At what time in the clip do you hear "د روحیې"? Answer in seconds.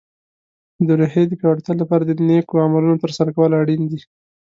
0.87-1.23